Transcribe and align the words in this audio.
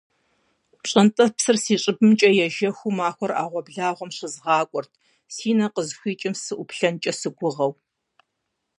ПщӀэнтӀэпсыр 0.81 1.57
си 1.63 1.75
щӀыбымкӀэ 1.81 2.29
ежэхыу 2.45 2.95
махуэр 2.97 3.31
а 3.33 3.39
Ӏэгъуэблагъуэм 3.49 4.11
щызгъакӀуэрт, 4.17 4.91
си 5.33 5.49
нэ 5.57 5.67
къызыхуикӀым 5.73 6.33
сыӀуплъэнкӀэ 6.43 7.13
сыгугъэу. 7.19 7.73